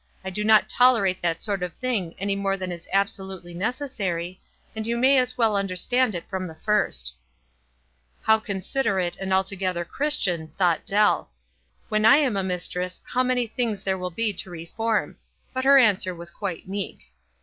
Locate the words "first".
6.55-7.13